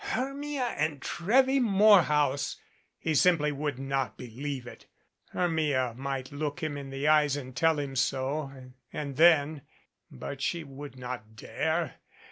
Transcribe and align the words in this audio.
Hermia 0.03 0.65
and 0.79 0.99
Trevvy 0.99 1.59
Morehouse! 1.61 2.57
He 2.97 3.13
simply 3.13 3.51
would 3.51 3.77
not 3.77 4.17
believe 4.17 4.65
it. 4.65 4.87
Hermia 5.29 5.93
might 5.95 6.31
look 6.31 6.63
him 6.63 6.75
in 6.75 6.89
the 6.89 7.07
eyes 7.07 7.37
and 7.37 7.55
tell 7.55 7.77
him 7.77 7.95
so 7.95 8.51
and 8.91 9.15
then 9.17 9.61
But 10.09 10.41
she 10.41 10.63
would 10.63 10.97
not 10.97 11.35
dare. 11.35 11.97